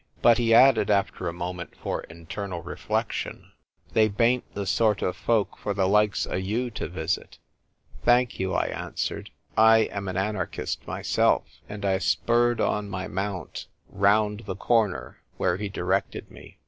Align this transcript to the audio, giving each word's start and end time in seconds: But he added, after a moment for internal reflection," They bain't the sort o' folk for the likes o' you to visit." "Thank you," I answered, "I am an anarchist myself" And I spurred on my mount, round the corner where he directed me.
But 0.23 0.39
he 0.39 0.51
added, 0.51 0.89
after 0.89 1.27
a 1.27 1.31
moment 1.33 1.75
for 1.75 2.01
internal 2.05 2.63
reflection," 2.63 3.51
They 3.93 4.07
bain't 4.07 4.51
the 4.55 4.65
sort 4.65 5.03
o' 5.03 5.13
folk 5.13 5.59
for 5.59 5.75
the 5.75 5.87
likes 5.87 6.25
o' 6.25 6.33
you 6.37 6.71
to 6.71 6.87
visit." 6.87 7.37
"Thank 8.03 8.39
you," 8.39 8.51
I 8.55 8.65
answered, 8.65 9.29
"I 9.55 9.81
am 9.91 10.07
an 10.07 10.17
anarchist 10.17 10.87
myself" 10.87 11.43
And 11.69 11.85
I 11.85 11.99
spurred 11.99 12.59
on 12.59 12.89
my 12.89 13.07
mount, 13.07 13.67
round 13.89 14.45
the 14.47 14.55
corner 14.55 15.19
where 15.37 15.57
he 15.57 15.69
directed 15.69 16.31
me. 16.31 16.57